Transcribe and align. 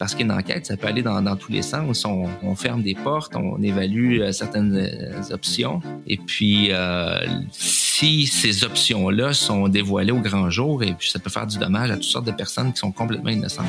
parce 0.00 0.14
qu'une 0.14 0.32
enquête, 0.32 0.64
ça 0.64 0.78
peut 0.78 0.86
aller 0.86 1.02
dans, 1.02 1.36
tous 1.36 1.52
les 1.52 1.60
sens. 1.60 2.06
On, 2.06 2.24
on, 2.42 2.54
ferme 2.54 2.82
des 2.82 2.94
portes, 2.94 3.36
on 3.36 3.62
évalue 3.62 4.20
euh, 4.20 4.32
certaines 4.32 4.74
euh, 4.74 5.34
options, 5.34 5.80
et 6.06 6.16
puis 6.16 6.68
euh, 6.72 7.18
si 7.52 8.26
ces 8.26 8.64
options-là 8.64 9.34
sont 9.34 9.68
dévoilées 9.68 10.12
au 10.12 10.20
grand 10.20 10.48
jour, 10.48 10.82
et 10.82 10.94
puis 10.94 11.10
ça 11.10 11.18
peut 11.18 11.28
faire 11.28 11.46
du 11.46 11.58
dommage 11.58 11.90
à 11.90 11.96
toutes 11.96 12.04
sortes 12.04 12.26
de 12.26 12.32
personnes 12.32 12.72
qui 12.72 12.78
sont 12.78 12.92
complètement 12.92 13.28
innocentes. 13.28 13.66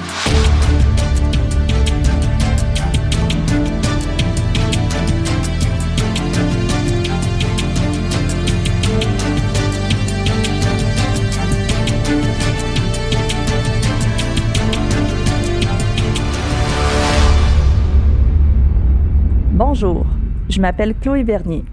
Bonjour, 19.81 20.05
je 20.47 20.61
m'appelle 20.61 20.93
Chloé 20.93 21.23
Vernier. 21.23 21.65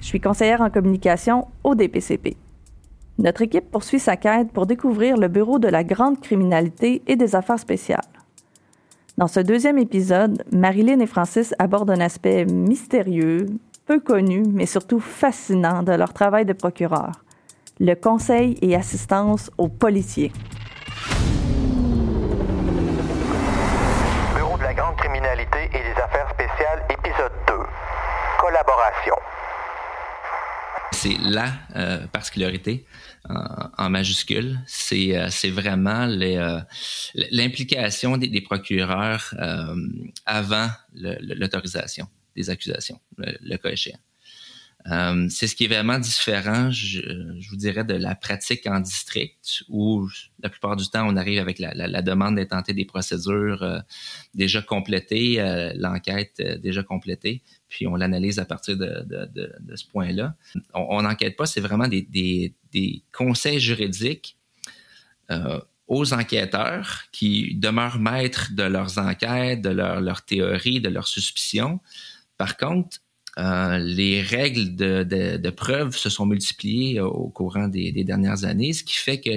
Je 0.00 0.06
suis 0.06 0.20
conseillère 0.20 0.62
en 0.62 0.68
communication 0.68 1.46
au 1.62 1.76
DPCP. 1.76 2.36
Notre 3.18 3.42
équipe 3.42 3.70
poursuit 3.70 4.00
sa 4.00 4.16
quête 4.16 4.50
pour 4.50 4.66
découvrir 4.66 5.16
le 5.16 5.28
bureau 5.28 5.60
de 5.60 5.68
la 5.68 5.84
grande 5.84 6.20
criminalité 6.20 7.02
et 7.06 7.14
des 7.14 7.36
affaires 7.36 7.60
spéciales. 7.60 8.00
Dans 9.16 9.28
ce 9.28 9.38
deuxième 9.38 9.78
épisode, 9.78 10.42
Marilyn 10.50 10.98
et 10.98 11.06
Francis 11.06 11.54
abordent 11.60 11.92
un 11.92 12.00
aspect 12.00 12.46
mystérieux, 12.46 13.46
peu 13.86 14.00
connu, 14.00 14.42
mais 14.52 14.66
surtout 14.66 14.98
fascinant 14.98 15.84
de 15.84 15.92
leur 15.92 16.12
travail 16.12 16.46
de 16.46 16.52
procureur, 16.52 17.12
le 17.78 17.94
conseil 17.94 18.56
et 18.60 18.74
assistance 18.74 19.52
aux 19.56 19.68
policiers. 19.68 20.32
C'est 31.06 31.18
la 31.18 31.52
euh, 31.76 32.06
particularité 32.08 32.84
en, 33.28 33.70
en 33.78 33.90
majuscule. 33.90 34.58
C'est 34.66 35.16
euh, 35.16 35.28
vraiment 35.52 36.08
euh, 36.08 36.60
l'implication 37.30 38.16
des, 38.16 38.40
procureurs 38.40 39.32
euh, 39.38 39.76
avant 40.24 40.68
l'autorisation 40.94 42.08
des 42.34 42.50
accusations, 42.50 42.98
le, 43.18 43.36
le 43.40 43.56
cas 43.56 43.70
échéant. 43.70 44.00
Euh, 44.90 45.26
c'est 45.30 45.48
ce 45.48 45.56
qui 45.56 45.64
est 45.64 45.68
vraiment 45.68 45.98
différent, 45.98 46.70
je, 46.70 47.00
je, 47.38 47.50
vous 47.50 47.56
dirais, 47.56 47.84
de 47.84 47.94
la 47.94 48.14
pratique 48.14 48.66
en 48.66 48.78
district 48.78 49.64
où 49.68 50.08
la 50.40 50.48
plupart 50.48 50.76
du 50.76 50.88
temps, 50.88 51.06
on 51.08 51.16
arrive 51.16 51.40
avec 51.40 51.58
la, 51.58 51.74
la, 51.74 51.88
la 51.88 52.02
demande 52.02 52.36
d'intenter 52.36 52.72
des 52.72 52.84
procédures 52.84 53.62
euh, 53.62 53.80
déjà 54.34 54.62
complétées, 54.62 55.40
euh, 55.40 55.72
l'enquête 55.74 56.34
euh, 56.40 56.58
déjà 56.58 56.84
complétée, 56.84 57.42
puis 57.68 57.86
on 57.86 57.96
l'analyse 57.96 58.38
à 58.38 58.44
partir 58.44 58.76
de, 58.76 59.04
de, 59.06 59.28
de, 59.58 59.76
ce 59.76 59.86
point-là. 59.86 60.36
On 60.72 61.02
n'enquête 61.02 61.36
pas, 61.36 61.46
c'est 61.46 61.60
vraiment 61.60 61.88
des, 61.88 62.02
des, 62.02 62.54
des, 62.72 63.02
conseils 63.12 63.58
juridiques 63.58 64.36
euh, 65.30 65.60
aux 65.88 66.12
enquêteurs 66.12 67.04
qui 67.12 67.54
demeurent 67.56 67.98
maîtres 67.98 68.52
de 68.52 68.62
leurs 68.62 68.98
enquêtes, 68.98 69.62
de 69.62 69.70
leurs 69.70 70.00
leur 70.00 70.24
théories, 70.24 70.80
de 70.80 70.88
leurs 70.88 71.08
suspicions. 71.08 71.80
Par 72.36 72.56
contre, 72.56 72.98
euh, 73.38 73.78
les 73.78 74.22
règles 74.22 74.74
de, 74.74 75.02
de, 75.02 75.36
de, 75.36 75.50
preuve 75.50 75.96
se 75.96 76.08
sont 76.08 76.26
multipliées 76.26 77.00
au 77.00 77.28
courant 77.28 77.68
des, 77.68 77.92
des, 77.92 78.04
dernières 78.04 78.44
années, 78.44 78.72
ce 78.72 78.82
qui 78.82 78.94
fait 78.94 79.20
que 79.20 79.30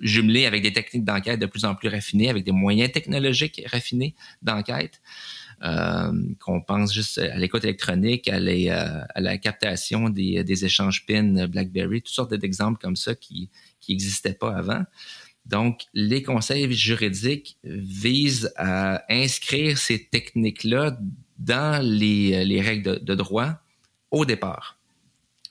jumelé 0.00 0.46
avec 0.46 0.62
des 0.62 0.72
techniques 0.72 1.04
d'enquête 1.04 1.38
de 1.38 1.46
plus 1.46 1.66
en 1.66 1.74
plus 1.74 1.88
raffinées, 1.88 2.30
avec 2.30 2.44
des 2.44 2.52
moyens 2.52 2.90
technologiques 2.90 3.62
raffinés 3.66 4.14
d'enquête, 4.40 5.02
euh, 5.62 6.12
qu'on 6.40 6.62
pense 6.62 6.94
juste 6.94 7.18
à 7.18 7.36
l'écoute 7.36 7.64
électronique, 7.64 8.28
à, 8.28 8.40
les, 8.40 8.70
euh, 8.70 9.02
à, 9.14 9.20
la 9.20 9.36
captation 9.36 10.08
des, 10.08 10.42
des 10.42 10.64
échanges 10.64 11.04
PIN 11.04 11.46
BlackBerry, 11.46 12.00
toutes 12.00 12.14
sortes 12.14 12.34
d'exemples 12.34 12.80
comme 12.80 12.96
ça 12.96 13.14
qui 13.14 13.50
qui 13.82 13.92
n'existaient 13.92 14.32
pas 14.32 14.56
avant. 14.56 14.84
Donc, 15.44 15.82
les 15.92 16.22
conseils 16.22 16.72
juridiques 16.72 17.58
visent 17.64 18.52
à 18.56 19.04
inscrire 19.12 19.76
ces 19.76 20.06
techniques-là 20.06 20.96
dans 21.44 21.82
les, 21.84 22.44
les 22.44 22.60
règles 22.60 23.02
de, 23.02 23.14
droit 23.14 23.54
au 24.10 24.24
départ. 24.24 24.78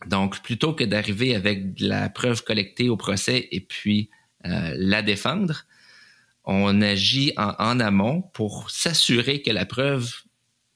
Donc, 0.07 0.41
plutôt 0.41 0.73
que 0.73 0.83
d'arriver 0.83 1.35
avec 1.35 1.75
de 1.75 1.87
la 1.87 2.09
preuve 2.09 2.43
collectée 2.43 2.89
au 2.89 2.97
procès 2.97 3.47
et 3.51 3.61
puis 3.61 4.09
euh, 4.45 4.73
la 4.77 5.01
défendre, 5.01 5.65
on 6.45 6.81
agit 6.81 7.33
en, 7.37 7.79
amont 7.79 8.23
pour 8.33 8.71
s'assurer 8.71 9.41
que 9.41 9.51
la 9.51 9.65
preuve 9.65 10.11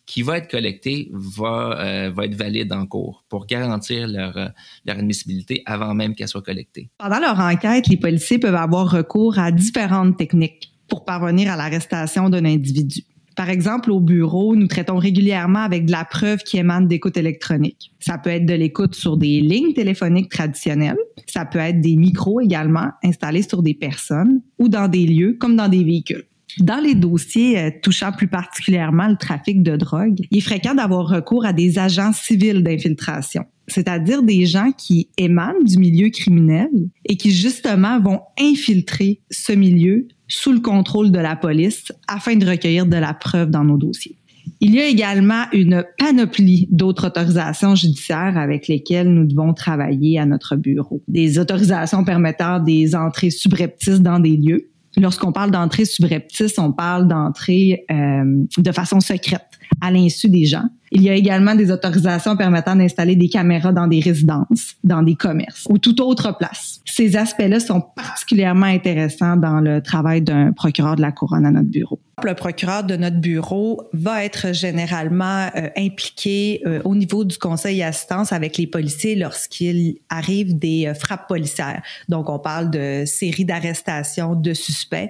qui 0.06 0.22
va 0.22 0.38
être 0.38 0.52
collectée 0.52 1.10
va, 1.12 1.80
euh, 1.80 2.22
être 2.22 2.36
valide 2.36 2.72
en 2.72 2.86
cours 2.86 3.24
pour 3.28 3.48
garantir 3.48 4.08
euh, 4.08 4.50
leur 4.86 4.98
admissibilité 4.98 5.64
avant 5.66 5.96
même 5.96 6.14
qu'elle 6.14 6.28
soit 6.28 6.44
collectée. 6.44 6.92
Pendant 7.00 7.20
leur 7.20 7.40
enquête, 7.40 7.88
les 7.88 7.98
policiers 7.98 8.38
peuvent 8.38 8.54
avoir 8.54 8.92
recours 8.92 9.40
à 9.40 9.52
différentes 9.52 10.18
techniques 10.18 10.72
pour 10.88 11.06
parvenir 11.06 11.52
à 11.52 11.56
l'arrestation 11.56 12.30
d'un 12.30 12.46
individu. 12.46 13.04
Par 13.36 13.50
exemple, 13.50 13.92
au 13.92 14.00
bureau, 14.00 14.56
nous 14.56 14.68
traitons 14.68 14.98
régulièrement 14.98 15.60
avec 15.60 15.86
de 15.86 15.92
la 15.92 16.06
preuve 16.06 16.40
qui 16.40 16.58
émane 16.58 16.88
d'écoute 16.88 17.18
électronique. 17.18 17.92
Ça 18.00 18.18
peut 18.18 18.30
être 18.30 18.46
de 18.46 18.54
l'écoute 18.54 18.96
sur 18.96 19.18
des 19.18 19.42
lignes 19.42 19.74
téléphoniques 19.74 20.30
traditionnelles, 20.30 20.98
ça 21.28 21.46
peut 21.46 21.60
être 21.60 21.82
des 21.82 21.98
micros 21.98 22.40
également 22.40 22.90
installés 23.04 23.42
sur 23.42 23.62
des 23.62 23.74
personnes 23.74 24.42
ou 24.58 24.70
dans 24.70 24.88
des 24.88 25.06
lieux 25.06 25.38
comme 25.40 25.56
dans 25.56 25.68
des 25.68 25.84
véhicules. 25.84 26.26
Dans 26.60 26.82
les 26.82 26.96
dossiers 26.96 27.60
euh, 27.60 27.70
touchant 27.82 28.12
plus 28.14 28.28
particulièrement 28.28 29.08
le 29.08 29.18
trafic 29.18 29.62
de 29.62 29.76
drogue, 29.76 30.20
il 30.32 30.38
est 30.38 30.42
fréquent 30.42 30.74
d'avoir 30.74 31.08
recours 31.08 31.46
à 31.46 31.52
des 31.52 31.80
agents 31.80 32.14
civils 32.14 32.64
d'infiltration, 32.64 33.44
c'est-à-dire 33.68 34.24
des 34.24 34.46
gens 34.46 34.72
qui 34.72 35.10
émanent 35.18 35.64
du 35.66 35.78
milieu 35.78 36.10
criminel 36.10 36.70
et 37.04 37.18
qui 37.18 37.32
justement 37.32 38.00
vont 38.00 38.22
infiltrer 38.40 39.20
ce 39.30 39.52
milieu 39.52 40.08
sous 40.28 40.52
le 40.52 40.60
contrôle 40.60 41.12
de 41.12 41.20
la 41.20 41.36
police 41.36 41.92
afin 42.08 42.36
de 42.36 42.46
recueillir 42.46 42.86
de 42.86 42.98
la 42.98 43.14
preuve 43.14 43.50
dans 43.50 43.64
nos 43.64 43.78
dossiers. 43.78 44.18
Il 44.62 44.74
y 44.74 44.80
a 44.80 44.88
également 44.88 45.46
une 45.54 45.84
panoplie 45.98 46.68
d'autres 46.72 47.08
autorisations 47.08 47.76
judiciaires 47.76 48.38
avec 48.38 48.68
lesquelles 48.68 49.10
nous 49.10 49.26
devons 49.26 49.54
travailler 49.54 50.20
à 50.20 50.26
notre 50.26 50.56
bureau. 50.56 51.02
Des 51.08 51.40
autorisations 51.40 52.04
permettant 52.04 52.60
des 52.60 52.96
entrées 52.96 53.32
subreptices 53.32 54.02
dans 54.02 54.20
des 54.20 54.38
lieux. 54.38 54.70
Lorsqu'on 54.98 55.34
parle 55.34 55.52
d'entrée 55.52 55.84
subreptice, 55.84 56.58
on 56.58 56.72
parle 56.72 57.08
d'entrée 57.08 57.86
euh, 57.92 58.46
de 58.58 58.72
façon 58.72 59.02
secrète 59.02 59.42
à 59.82 59.92
l'insu 59.92 60.30
des 60.30 60.46
gens. 60.46 60.66
Il 60.92 61.02
y 61.02 61.10
a 61.10 61.14
également 61.14 61.56
des 61.56 61.72
autorisations 61.72 62.38
permettant 62.38 62.76
d'installer 62.76 63.16
des 63.16 63.28
caméras 63.28 63.74
dans 63.74 63.88
des 63.88 64.00
résidences, 64.00 64.76
dans 64.84 65.04
des 65.04 65.16
commerces 65.16 65.66
ou 65.70 65.78
toute 65.78 66.00
autre 66.00 66.38
place. 66.38 66.80
Ces 66.86 67.18
aspects-là 67.18 67.60
sont 67.60 67.82
particulièrement 67.82 68.68
intéressants 68.68 69.36
dans 69.36 69.60
le 69.60 69.82
travail 69.82 70.22
d'un 70.22 70.54
procureur 70.54 70.96
de 70.96 71.02
la 71.02 71.12
couronne 71.12 71.46
à 71.46 71.52
notre 71.52 71.70
bureau. 71.70 72.00
Le 72.24 72.34
procureur 72.34 72.86
de 72.86 72.96
notre 72.96 73.20
bureau 73.20 73.82
va 73.92 74.24
être 74.24 74.54
généralement 74.54 75.50
euh, 75.56 75.68
impliqué 75.76 76.62
euh, 76.66 76.82
au 76.86 76.96
niveau 76.96 77.26
du 77.26 77.38
conseil 77.38 77.84
assistance 77.84 78.32
avec 78.32 78.58
les 78.58 78.68
policiers 78.68 79.16
lorsqu'il 79.16 79.98
arrive 80.10 80.58
des 80.58 80.88
euh, 80.88 80.94
frappes 80.94 81.28
policières. 81.28 81.82
Donc, 82.08 82.30
on 82.30 82.40
parle 82.40 82.72
de 82.72 83.04
séries 83.06 83.44
d'arrestations 83.44 84.36
de 84.36 84.54
suspects 84.54 85.10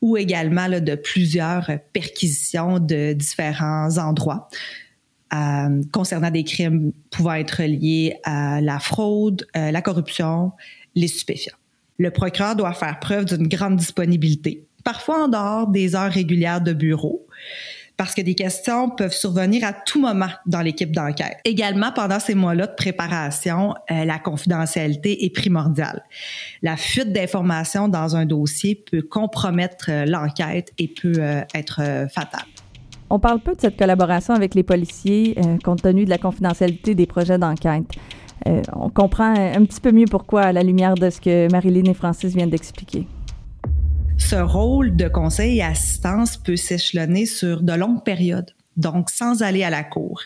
ou 0.00 0.16
également 0.16 0.68
de 0.68 0.94
plusieurs 0.94 1.70
perquisitions 1.92 2.78
de 2.78 3.12
différents 3.12 3.98
endroits. 3.98 4.48
Euh, 5.34 5.82
concernant 5.92 6.30
des 6.30 6.44
crimes 6.44 6.92
pouvant 7.10 7.34
être 7.34 7.62
liés 7.62 8.16
à 8.24 8.62
la 8.62 8.78
fraude, 8.78 9.46
euh, 9.58 9.70
la 9.70 9.82
corruption, 9.82 10.52
les 10.94 11.08
stupéfiants. 11.08 11.56
Le 11.98 12.10
procureur 12.10 12.56
doit 12.56 12.72
faire 12.72 12.98
preuve 12.98 13.26
d'une 13.26 13.46
grande 13.46 13.76
disponibilité, 13.76 14.64
parfois 14.84 15.24
en 15.24 15.28
dehors 15.28 15.66
des 15.66 15.94
heures 15.94 16.10
régulières 16.10 16.62
de 16.62 16.72
bureau, 16.72 17.26
parce 17.98 18.14
que 18.14 18.22
des 18.22 18.36
questions 18.36 18.90
peuvent 18.90 19.12
survenir 19.12 19.64
à 19.64 19.72
tout 19.72 20.00
moment 20.00 20.28
dans 20.46 20.62
l'équipe 20.62 20.94
d'enquête. 20.94 21.38
Également, 21.44 21.90
pendant 21.92 22.20
ces 22.20 22.36
mois-là 22.36 22.68
de 22.68 22.74
préparation, 22.74 23.74
euh, 23.90 24.04
la 24.04 24.20
confidentialité 24.20 25.24
est 25.24 25.30
primordiale. 25.30 26.04
La 26.62 26.76
fuite 26.76 27.12
d'informations 27.12 27.88
dans 27.88 28.14
un 28.14 28.24
dossier 28.24 28.76
peut 28.76 29.02
compromettre 29.02 29.86
euh, 29.90 30.04
l'enquête 30.06 30.72
et 30.78 30.86
peut 30.86 31.14
euh, 31.18 31.42
être 31.54 31.82
fatale. 32.14 32.46
On 33.10 33.18
parle 33.18 33.40
peu 33.40 33.56
de 33.56 33.60
cette 33.60 33.76
collaboration 33.76 34.32
avec 34.32 34.54
les 34.54 34.62
policiers 34.62 35.34
compte 35.64 35.82
tenu 35.82 36.04
de 36.04 36.10
la 36.10 36.18
confidentialité 36.18 36.94
des 36.94 37.06
projets 37.06 37.38
d'enquête. 37.38 37.84
On 38.76 38.90
comprend 38.90 39.34
un 39.34 39.64
petit 39.64 39.80
peu 39.80 39.92
mieux 39.92 40.04
pourquoi 40.04 40.42
à 40.42 40.52
la 40.52 40.62
lumière 40.62 40.94
de 40.94 41.08
ce 41.08 41.18
que 41.18 41.50
Marilyn 41.50 41.90
et 41.90 41.94
Francis 41.94 42.34
viennent 42.34 42.50
d'expliquer. 42.50 43.06
Ce 44.18 44.36
rôle 44.36 44.94
de 44.96 45.08
conseil 45.08 45.58
et 45.58 45.62
assistance 45.62 46.36
peut 46.36 46.56
s'échelonner 46.56 47.24
sur 47.24 47.62
de 47.62 47.72
longues 47.72 48.04
périodes, 48.04 48.50
donc 48.76 49.08
sans 49.08 49.42
aller 49.42 49.62
à 49.62 49.70
la 49.70 49.84
cour. 49.84 50.20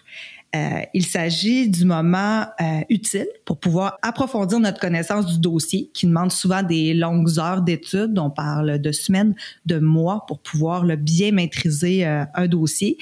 Euh, 0.54 0.82
il 0.92 1.06
s'agit 1.06 1.70
du 1.70 1.86
moment 1.86 2.44
euh, 2.60 2.80
utile 2.90 3.28
pour 3.46 3.58
pouvoir 3.58 3.98
approfondir 4.02 4.60
notre 4.60 4.80
connaissance 4.80 5.26
du 5.26 5.38
dossier, 5.38 5.90
qui 5.94 6.06
demande 6.06 6.30
souvent 6.30 6.62
des 6.62 6.92
longues 6.92 7.38
heures 7.38 7.62
d'études. 7.62 8.18
On 8.18 8.28
parle 8.28 8.78
de 8.78 8.92
semaines, 8.92 9.34
de 9.64 9.78
mois 9.78 10.26
pour 10.26 10.40
pouvoir 10.40 10.84
le 10.84 10.96
bien 10.96 11.32
maîtriser 11.32 12.06
euh, 12.06 12.24
un 12.34 12.48
dossier. 12.48 12.98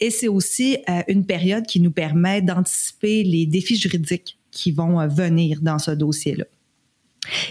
Et 0.00 0.10
c'est 0.10 0.28
aussi 0.28 0.78
une 1.08 1.26
période 1.26 1.66
qui 1.66 1.80
nous 1.80 1.92
permet 1.92 2.40
d'anticiper 2.40 3.22
les 3.22 3.44
défis 3.44 3.76
juridiques 3.76 4.38
qui 4.50 4.72
vont 4.72 5.06
venir 5.08 5.58
dans 5.60 5.78
ce 5.78 5.90
dossier-là. 5.90 6.44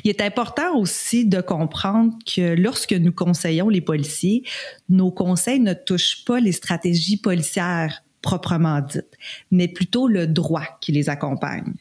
Il 0.04 0.10
est 0.10 0.22
important 0.22 0.76
aussi 0.78 1.26
de 1.26 1.42
comprendre 1.42 2.14
que 2.26 2.56
lorsque 2.56 2.94
nous 2.94 3.12
conseillons 3.12 3.70
les 3.70 3.82
policiers, 3.82 4.44
nos 4.90 5.12
conseils 5.12 5.60
ne 5.60 5.74
touchent 5.74 6.26
pas 6.26 6.40
les 6.40 6.52
stratégies 6.52 7.18
policières 7.18 8.04
proprement 8.22 8.82
dites, 8.82 9.18
mais 9.52 9.68
plutôt 9.68 10.08
le 10.08 10.28
droit 10.28 10.66
qui 10.82 10.92
les 10.92 11.10
accompagne. 11.10 11.74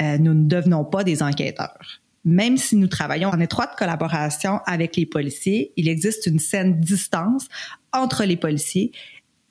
Euh, 0.00 0.18
nous 0.18 0.34
ne 0.34 0.48
devenons 0.48 0.84
pas 0.84 1.04
des 1.04 1.22
enquêteurs. 1.22 2.00
Même 2.24 2.56
si 2.56 2.76
nous 2.76 2.88
travaillons 2.88 3.28
en 3.28 3.38
étroite 3.38 3.74
collaboration 3.78 4.60
avec 4.64 4.96
les 4.96 5.04
policiers, 5.04 5.72
il 5.76 5.88
existe 5.88 6.26
une 6.26 6.38
saine 6.38 6.80
distance 6.80 7.48
entre 7.92 8.24
les 8.24 8.36
policiers 8.36 8.92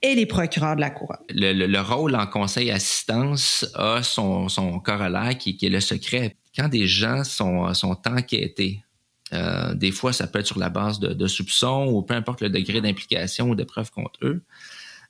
et 0.04 0.16
les 0.16 0.26
procureurs 0.26 0.76
de 0.76 0.82
la 0.82 0.92
Couronne. 0.92 1.18
Le, 1.30 1.80
rôle 1.80 2.16
en 2.16 2.28
conseil 2.28 2.70
assistance 2.70 3.66
a 3.74 4.04
son, 4.04 4.48
corollaire 4.84 5.38
qui, 5.38 5.58
est 5.60 5.70
le 5.70 5.80
secret. 5.80 6.36
Quand 6.56 6.68
des 6.68 6.86
gens 6.86 7.24
sont, 7.24 7.74
sont 7.74 7.98
enquêtés, 8.06 8.84
euh, 9.32 9.74
des 9.74 9.92
fois 9.92 10.14
ça 10.14 10.28
peut 10.28 10.40
être 10.40 10.48
sur 10.48 10.60
la 10.60 10.70
base 10.70 11.00
de, 11.00 11.14
de 11.14 11.28
soupçons 11.28 11.88
ou 11.88 12.04
peu 12.04 12.14
importe 12.14 12.42
le 12.42 12.50
degré 12.50 12.82
d'implication 12.82 13.50
ou 13.50 13.56
de 13.56 13.64
preuves 13.64 13.90
contre 13.90 14.20
eux, 14.24 14.44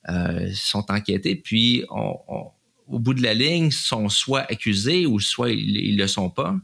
euh, 0.09 0.49
sont 0.53 0.85
enquêtés, 0.91 1.35
puis 1.35 1.85
au 1.89 2.99
bout 2.99 3.13
de 3.13 3.23
la 3.23 3.33
ligne, 3.33 3.71
sont 3.71 4.09
soit 4.09 4.41
accusés 4.51 5.05
ou 5.05 5.19
soit 5.19 5.49
ils 5.49 5.95
ne 5.95 6.01
le 6.01 6.07
sont 6.07 6.29
pas. 6.29 6.55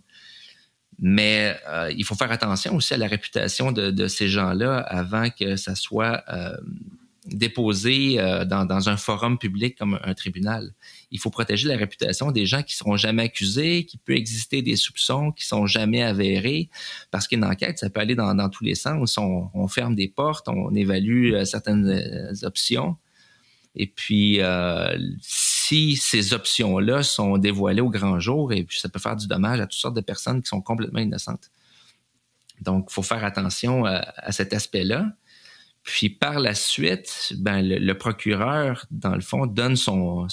Mais 1.02 1.58
euh, 1.70 1.92
il 1.96 2.04
faut 2.04 2.16
faire 2.16 2.32
attention 2.32 2.76
aussi 2.76 2.94
à 2.94 2.98
la 2.98 3.08
réputation 3.08 3.72
de, 3.72 4.08
ces 4.08 4.28
gens-là 4.28 4.80
avant 4.80 5.30
que 5.30 5.56
ça 5.56 5.76
soit 5.76 6.24
euh, 6.28 6.58
déposé 7.36 8.18
dans, 8.48 8.66
dans, 8.66 8.90
un 8.90 8.98
forum 8.98 9.38
public 9.38 9.78
comme 9.78 10.00
un, 10.04 10.14
tribunal. 10.14 10.74
Il 11.12 11.20
faut 11.20 11.30
protéger 11.30 11.68
la 11.68 11.78
réputation 11.78 12.32
des 12.32 12.46
gens 12.46 12.64
qui 12.64 12.76
seront 12.76 12.98
jamais 12.98 13.24
accusés, 13.24 13.86
qui 13.86 13.98
peut 13.98 14.16
exister 14.16 14.62
des 14.62 14.76
soupçons 14.76 15.32
qui 15.32 15.46
sont 15.46 15.66
jamais 15.66 16.04
avérés, 16.04 16.70
parce 17.12 17.28
qu'une 17.28 17.44
enquête, 17.44 17.80
ça 17.80 17.90
peut 17.90 18.00
aller 18.00 18.16
dans, 18.16 18.34
dans 18.36 18.50
tous 18.50 18.64
les 18.64 18.76
sens. 18.76 19.18
On, 19.18 19.50
on, 19.54 19.68
ferme 19.68 19.96
des 19.96 20.08
portes, 20.08 20.48
on 20.48 20.74
évalue 20.74 21.44
certaines 21.44 22.34
options. 22.44 22.98
Et 23.76 23.88
puis, 23.88 24.42
euh, 24.42 24.98
si 25.22 25.96
ces 25.96 26.34
options-là 26.34 27.04
sont 27.04 27.38
dévoilées 27.38 27.82
au 27.82 27.90
grand 27.90 28.20
jour, 28.20 28.52
et 28.52 28.64
puis 28.64 28.80
ça 28.80 28.90
peut 28.90 29.00
faire 29.00 29.16
du 29.16 29.28
dommage 29.28 29.60
à 29.60 29.68
toutes 29.68 29.80
sortes 29.80 29.96
de 29.96 30.02
personnes 30.02 30.42
qui 30.42 30.50
sont 30.50 30.62
complètement 30.62 31.00
innocentes. 31.00 31.52
Donc, 32.62 32.88
il 32.90 32.94
faut 32.94 33.04
faire 33.04 33.24
attention 33.24 33.86
à, 33.86 34.32
cet 34.32 34.54
aspect-là. 34.54 35.14
Puis 35.90 36.10
par 36.10 36.40
la 36.40 36.54
suite, 36.54 37.34
ben, 37.40 37.64
le, 37.64 37.94
procureur, 37.96 38.86
dans 38.92 39.16
le 39.16 39.22
fond, 39.22 39.48
donne 39.48 39.76
son, 39.76 40.28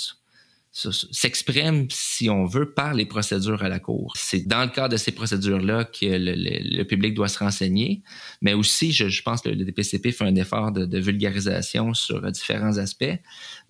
s'exprime, 0.71 1.87
si 1.91 2.29
on 2.29 2.45
veut, 2.45 2.75
par 2.75 2.93
les 2.93 3.07
procédures 3.07 3.63
à 3.63 3.71
la 3.71 3.79
Cour. 3.79 4.13
C'est 4.17 4.47
dans 4.47 4.63
le 4.65 4.69
cadre 4.69 4.91
de 4.91 4.97
ces 4.99 5.13
procédures-là 5.13 5.87
que 5.87 6.05
le, 6.05 6.83
public 6.83 7.15
doit 7.15 7.29
se 7.29 7.39
renseigner, 7.39 8.03
mais 8.43 8.53
aussi, 8.53 8.93
je, 8.93 9.23
pense 9.23 9.41
que 9.41 9.49
le 9.49 9.65
DPCP 9.65 10.13
fait 10.13 10.25
un 10.25 10.37
effort 10.37 10.73
de, 10.73 10.99
vulgarisation 10.99 11.95
sur 11.95 12.31
différents 12.31 12.77
aspects, 12.77 13.19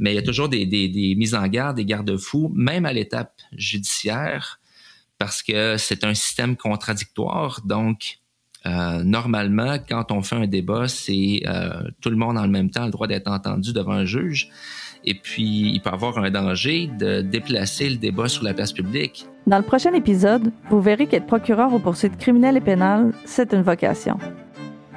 mais 0.00 0.10
il 0.10 0.16
y 0.16 0.18
a 0.18 0.22
toujours 0.22 0.48
des, 0.48 0.66
mises 1.16 1.36
en 1.36 1.46
garde, 1.46 1.76
des 1.76 1.84
garde-fous, 1.84 2.50
même 2.52 2.84
à 2.84 2.92
l'étape 2.92 3.40
judiciaire, 3.52 4.58
parce 5.18 5.40
que 5.40 5.76
c'est 5.78 6.02
un 6.02 6.14
système 6.14 6.56
contradictoire, 6.56 7.60
donc 7.64 8.18
euh, 8.66 9.02
normalement, 9.04 9.76
quand 9.88 10.10
on 10.10 10.22
fait 10.22 10.36
un 10.36 10.46
débat, 10.46 10.88
c'est 10.88 11.42
euh, 11.46 11.82
tout 12.00 12.10
le 12.10 12.16
monde 12.16 12.36
en 12.36 12.48
même 12.48 12.70
temps 12.70 12.82
a 12.82 12.86
le 12.86 12.92
droit 12.92 13.06
d'être 13.06 13.30
entendu 13.30 13.72
devant 13.72 13.92
un 13.92 14.04
juge. 14.04 14.50
Et 15.04 15.14
puis, 15.14 15.70
il 15.72 15.80
peut 15.80 15.90
y 15.90 15.92
avoir 15.92 16.18
un 16.18 16.30
danger 16.30 16.90
de 16.98 17.20
déplacer 17.20 17.88
le 17.88 17.96
débat 17.96 18.28
sur 18.28 18.42
la 18.42 18.54
place 18.54 18.72
publique. 18.72 19.26
Dans 19.46 19.58
le 19.58 19.62
prochain 19.62 19.92
épisode, 19.94 20.50
vous 20.68 20.80
verrez 20.80 21.06
qu'être 21.06 21.26
procureur 21.26 21.72
aux 21.72 21.78
poursuites 21.78 22.16
criminelles 22.16 22.56
et 22.56 22.60
pénales, 22.60 23.12
c'est 23.24 23.52
une 23.52 23.62
vocation. 23.62 24.18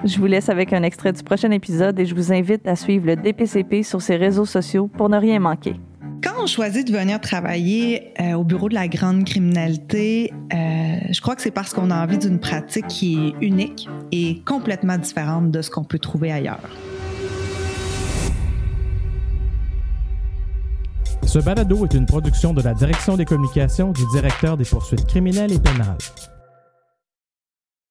Je 0.04 0.18
vous 0.18 0.26
laisse 0.26 0.50
avec 0.50 0.74
un 0.74 0.82
extrait 0.82 1.14
du 1.14 1.22
prochain 1.22 1.52
épisode 1.52 2.00
et 2.00 2.06
je 2.06 2.16
vous 2.16 2.32
invite 2.32 2.68
à 2.68 2.76
suivre 2.76 3.06
le 3.06 3.18
DPCP 3.18 3.84
sur 3.84 4.02
ses 4.02 4.16
réseaux 4.16 4.46
sociaux 4.46 4.88
pour 4.88 5.10
ne 5.10 5.18
rien 5.18 5.40
manquer. 5.40 5.76
Quand 6.22 6.34
on 6.44 6.48
choisit 6.48 6.86
de 6.86 6.92
venir 6.92 7.22
travailler 7.22 8.14
euh, 8.20 8.34
au 8.34 8.44
bureau 8.44 8.68
de 8.68 8.74
la 8.74 8.88
grande 8.88 9.24
criminalité, 9.24 10.34
euh, 10.54 10.98
je 11.10 11.22
crois 11.22 11.36
que 11.36 11.42
c'est 11.42 11.52
parce 11.52 11.74
qu'on 11.74 11.92
a 11.92 12.04
envie 12.04 12.18
d'une 12.18 12.40
pratique 12.40 12.88
qui 12.88 13.16
est 13.16 13.46
unique 13.46 13.88
et 14.12 14.42
complètement 14.46 14.98
différente 14.98 15.52
de 15.52 15.62
ce 15.62 15.70
qu'on 15.70 15.86
peut 15.86 16.00
trouver 16.00 16.32
ailleurs. 16.32 16.60
Ce 21.26 21.40
balado 21.40 21.86
est 21.86 21.94
une 21.94 22.06
production 22.06 22.54
de 22.54 22.62
la 22.62 22.74
Direction 22.74 23.16
des 23.16 23.26
communications 23.26 23.92
du 23.92 24.02
directeur 24.12 24.58
des 24.58 24.66
poursuites 24.66 25.06
criminelles 25.06 25.54
et 25.54 25.60
pénales. 25.60 25.98